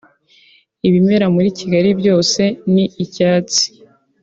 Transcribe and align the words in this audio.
Ibimera 0.87 1.25
muri 1.35 1.49
Kigali 1.57 1.89
byose 1.99 2.41
ni 2.73 2.85
icyatsi 3.03 3.65